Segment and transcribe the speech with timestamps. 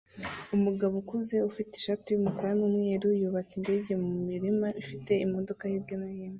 [0.55, 6.29] Umugabo ukuze ufite ishati yumukara numweru yubaka indege mumurima ufite imodoka hirya no hino